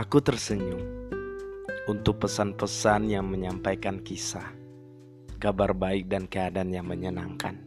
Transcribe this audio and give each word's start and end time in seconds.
Aku 0.00 0.16
tersenyum 0.24 0.80
untuk 1.84 2.24
pesan-pesan 2.24 3.12
yang 3.12 3.28
menyampaikan 3.28 4.00
kisah, 4.00 4.48
kabar 5.36 5.76
baik 5.76 6.08
dan 6.08 6.24
keadaan 6.24 6.72
yang 6.72 6.88
menyenangkan. 6.88 7.60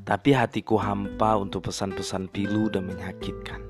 Tapi 0.00 0.32
hatiku 0.32 0.80
hampa 0.80 1.36
untuk 1.36 1.68
pesan-pesan 1.68 2.32
pilu 2.32 2.72
dan 2.72 2.88
menyakitkan. 2.88 3.60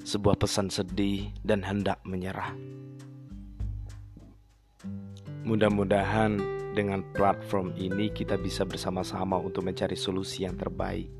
Sebuah 0.00 0.40
pesan 0.40 0.72
sedih 0.72 1.36
dan 1.44 1.60
hendak 1.60 2.00
menyerah. 2.08 2.56
Mudah-mudahan 5.44 6.40
dengan 6.72 7.04
platform 7.12 7.76
ini 7.76 8.08
kita 8.08 8.40
bisa 8.40 8.64
bersama-sama 8.64 9.36
untuk 9.36 9.68
mencari 9.68 10.00
solusi 10.00 10.48
yang 10.48 10.56
terbaik 10.56 11.19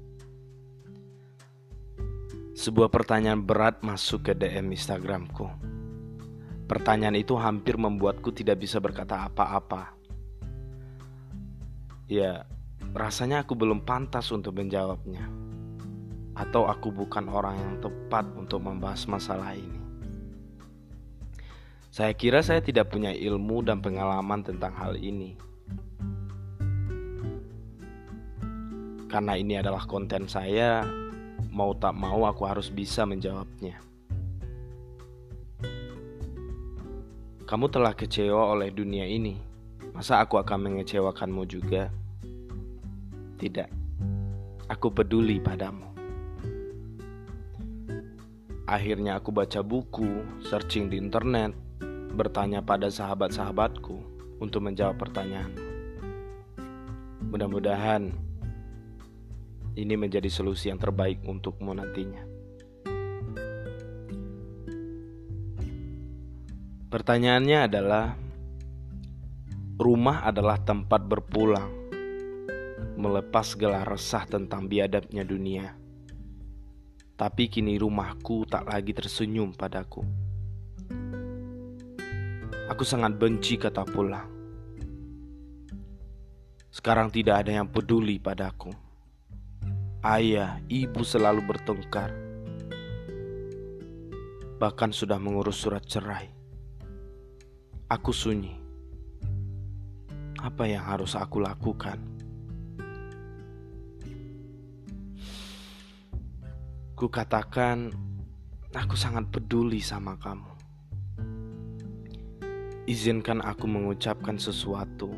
sebuah 2.61 2.93
pertanyaan 2.93 3.41
berat 3.41 3.81
masuk 3.81 4.29
ke 4.29 4.33
DM 4.37 4.77
Instagramku. 4.77 5.49
Pertanyaan 6.69 7.17
itu 7.17 7.33
hampir 7.41 7.81
membuatku 7.81 8.37
tidak 8.37 8.61
bisa 8.61 8.77
berkata 8.77 9.25
apa-apa. 9.25 9.97
Ya, 12.05 12.45
rasanya 12.93 13.49
aku 13.49 13.57
belum 13.57 13.81
pantas 13.89 14.29
untuk 14.29 14.61
menjawabnya. 14.61 15.25
Atau 16.37 16.69
aku 16.69 16.93
bukan 16.93 17.33
orang 17.33 17.57
yang 17.57 17.75
tepat 17.81 18.29
untuk 18.37 18.61
membahas 18.61 19.09
masalah 19.09 19.57
ini. 19.57 19.81
Saya 21.89 22.13
kira 22.13 22.45
saya 22.45 22.61
tidak 22.61 22.93
punya 22.93 23.17
ilmu 23.17 23.65
dan 23.65 23.81
pengalaman 23.81 24.45
tentang 24.45 24.77
hal 24.77 25.01
ini. 25.01 25.33
Karena 29.09 29.33
ini 29.35 29.57
adalah 29.59 29.89
konten 29.89 30.31
saya, 30.31 30.87
mau 31.61 31.77
tak 31.77 31.93
mau 31.93 32.25
aku 32.25 32.49
harus 32.49 32.73
bisa 32.73 33.05
menjawabnya. 33.05 33.77
Kamu 37.45 37.69
telah 37.69 37.93
kecewa 37.93 38.57
oleh 38.57 38.73
dunia 38.73 39.05
ini. 39.05 39.37
Masa 39.93 40.25
aku 40.25 40.41
akan 40.41 40.71
mengecewakanmu 40.71 41.45
juga? 41.45 41.93
Tidak. 43.37 43.69
Aku 44.73 44.89
peduli 44.89 45.37
padamu. 45.37 45.85
Akhirnya 48.65 49.19
aku 49.19 49.35
baca 49.35 49.61
buku, 49.61 50.25
searching 50.47 50.89
di 50.89 50.97
internet, 50.97 51.53
bertanya 52.15 52.63
pada 52.63 52.87
sahabat-sahabatku 52.87 53.99
untuk 54.39 54.63
menjawab 54.65 54.97
pertanyaan. 54.97 55.51
Mudah-mudahan 57.29 58.30
ini 59.79 59.95
menjadi 59.95 60.27
solusi 60.27 60.73
yang 60.73 60.81
terbaik 60.83 61.23
untukmu 61.23 61.71
nantinya. 61.71 62.27
Pertanyaannya 66.91 67.59
adalah, 67.71 68.19
rumah 69.79 70.27
adalah 70.27 70.59
tempat 70.59 71.07
berpulang, 71.07 71.71
melepas 72.99 73.55
segala 73.55 73.87
resah 73.87 74.27
tentang 74.27 74.67
biadabnya 74.67 75.23
dunia. 75.23 75.71
Tapi 77.15 77.47
kini 77.47 77.79
rumahku 77.79 78.49
tak 78.51 78.67
lagi 78.67 78.91
tersenyum 78.91 79.55
padaku. 79.55 80.03
Aku 82.67 82.83
sangat 82.83 83.15
benci 83.15 83.55
kata 83.55 83.87
pulang. 83.87 84.27
Sekarang 86.75 87.13
tidak 87.13 87.45
ada 87.47 87.61
yang 87.61 87.69
peduli 87.71 88.19
padaku 88.19 88.90
ayah, 90.01 90.57
ibu 90.73 91.05
selalu 91.05 91.45
bertengkar. 91.45 92.09
Bahkan 94.57 94.91
sudah 94.97 95.21
mengurus 95.21 95.61
surat 95.61 95.85
cerai. 95.85 96.29
Aku 97.89 98.13
sunyi. 98.13 98.57
Apa 100.41 100.65
yang 100.65 100.85
harus 100.85 101.13
aku 101.13 101.45
lakukan? 101.45 102.01
Ku 106.97 107.09
katakan, 107.09 107.93
aku 108.73 108.97
sangat 108.97 109.29
peduli 109.29 109.85
sama 109.85 110.17
kamu. 110.17 110.53
Izinkan 112.89 113.45
aku 113.45 113.69
mengucapkan 113.69 114.41
sesuatu 114.41 115.13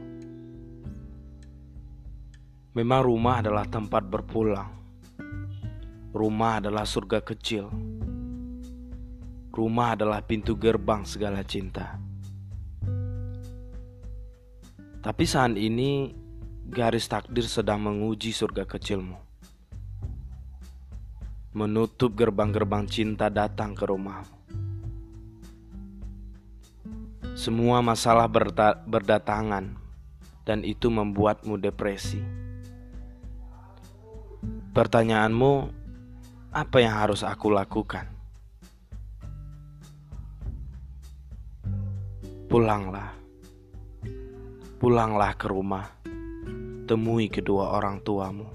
Memang 2.73 3.05
rumah 3.05 3.45
adalah 3.45 3.69
tempat 3.69 4.09
berpulang. 4.09 4.82
Rumah 6.13 6.61
adalah 6.61 6.85
surga 6.85 7.25
kecil. 7.25 7.73
Rumah 9.49 9.97
adalah 9.97 10.21
pintu 10.21 10.61
gerbang 10.61 11.09
segala 11.09 11.41
cinta. 11.41 11.97
Tapi 15.01 15.25
saat 15.25 15.57
ini 15.57 16.13
garis 16.69 17.09
takdir 17.09 17.49
sedang 17.49 17.81
menguji 17.81 18.29
surga 18.29 18.69
kecilmu. 18.69 19.17
Menutup 21.57 22.13
gerbang-gerbang 22.13 22.85
cinta 22.93 23.33
datang 23.33 23.73
ke 23.73 23.89
rumahmu. 23.89 24.37
Semua 27.33 27.81
masalah 27.81 28.29
berdatangan 28.85 29.81
dan 30.45 30.61
itu 30.61 30.93
membuatmu 30.93 31.57
depresi. 31.57 32.21
Pertanyaanmu, 34.77 35.82
apa 36.53 36.85
yang 36.85 37.01
harus 37.01 37.25
aku 37.25 37.49
lakukan? 37.49 38.05
Pulanglah, 42.45 43.17
pulanglah 44.77 45.33
ke 45.33 45.49
rumah, 45.49 45.89
temui 46.85 47.33
kedua 47.33 47.73
orang 47.73 48.05
tuamu, 48.05 48.53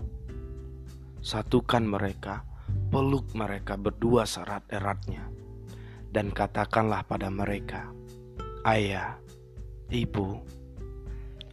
satukan 1.25 1.90
mereka, 1.90 2.46
peluk 2.94 3.34
mereka 3.34 3.74
berdua 3.81 4.30
serat-eratnya, 4.30 5.25
dan 6.13 6.30
katakanlah 6.30 7.02
pada 7.02 7.34
mereka, 7.34 7.90
"Ayah, 8.62 9.18
ibu, 9.90 10.38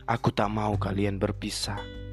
aku 0.05 0.29
tak 0.29 0.53
mau 0.53 0.77
kalian 0.77 1.17
berpisah." 1.17 2.04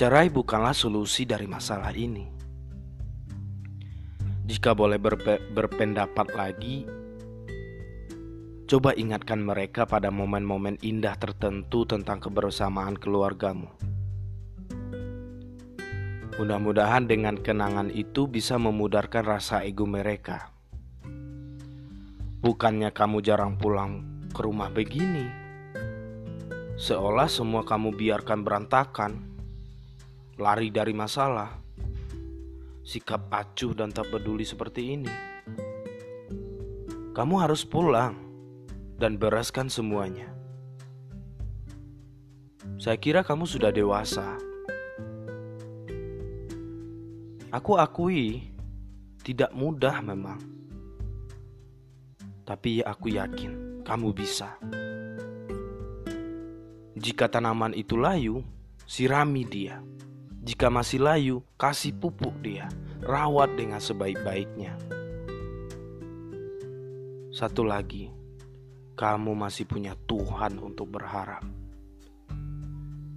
Cerai 0.00 0.32
bukanlah 0.32 0.72
solusi 0.72 1.28
dari 1.28 1.44
masalah 1.44 1.92
ini. 1.92 2.24
Jika 4.48 4.72
boleh 4.72 4.96
berpe 4.96 5.36
berpendapat 5.52 6.32
lagi, 6.32 6.88
coba 8.64 8.96
ingatkan 8.96 9.44
mereka 9.44 9.84
pada 9.84 10.08
momen-momen 10.08 10.80
indah 10.80 11.20
tertentu 11.20 11.84
tentang 11.84 12.16
kebersamaan 12.16 12.96
keluargamu. 12.96 13.68
Mudah-mudahan 16.40 17.04
dengan 17.04 17.36
kenangan 17.36 17.92
itu 17.92 18.24
bisa 18.24 18.56
memudarkan 18.56 19.36
rasa 19.36 19.68
ego 19.68 19.84
mereka. 19.84 20.48
Bukannya 22.40 22.88
kamu 22.88 23.20
jarang 23.20 23.60
pulang 23.60 24.24
ke 24.32 24.40
rumah 24.48 24.72
begini, 24.72 25.28
seolah 26.80 27.28
semua 27.28 27.68
kamu 27.68 27.92
biarkan 27.92 28.40
berantakan 28.40 29.29
lari 30.40 30.72
dari 30.72 30.96
masalah, 30.96 31.52
sikap 32.80 33.28
acuh 33.28 33.76
dan 33.76 33.92
tak 33.92 34.08
peduli 34.08 34.48
seperti 34.48 34.96
ini. 34.96 35.12
Kamu 37.12 37.34
harus 37.36 37.68
pulang 37.68 38.16
dan 38.96 39.20
bereskan 39.20 39.68
semuanya. 39.68 40.32
Saya 42.80 42.96
kira 42.96 43.20
kamu 43.20 43.44
sudah 43.44 43.68
dewasa. 43.68 44.40
Aku 47.52 47.76
akui 47.76 48.48
tidak 49.20 49.52
mudah 49.52 50.00
memang. 50.00 50.40
Tapi 52.48 52.80
aku 52.80 53.12
yakin 53.12 53.84
kamu 53.84 54.16
bisa. 54.16 54.56
Jika 56.96 57.28
tanaman 57.28 57.76
itu 57.76 58.00
layu, 58.00 58.40
sirami 58.88 59.44
dia. 59.44 59.84
Jika 60.40 60.72
masih 60.72 61.04
layu, 61.04 61.36
kasih 61.60 61.92
pupuk 61.92 62.32
dia, 62.40 62.64
rawat 63.04 63.52
dengan 63.60 63.76
sebaik-baiknya. 63.76 64.72
Satu 67.28 67.60
lagi, 67.60 68.08
kamu 68.96 69.36
masih 69.36 69.68
punya 69.68 69.92
Tuhan 70.08 70.56
untuk 70.56 70.96
berharap. 70.96 71.44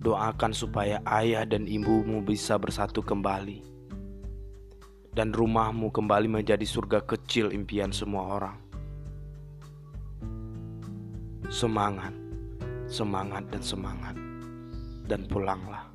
Doakan 0.04 0.52
supaya 0.52 1.00
ayah 1.08 1.48
dan 1.48 1.64
ibumu 1.64 2.20
bisa 2.20 2.60
bersatu 2.60 3.00
kembali, 3.00 3.64
dan 5.16 5.32
rumahmu 5.32 5.96
kembali 5.96 6.28
menjadi 6.28 6.68
surga 6.68 7.08
kecil 7.08 7.56
impian 7.56 7.96
semua 7.96 8.36
orang. 8.36 8.60
Semangat, 11.48 12.12
semangat, 12.92 13.48
dan 13.48 13.64
semangat, 13.64 14.16
dan 15.08 15.24
pulanglah. 15.32 15.93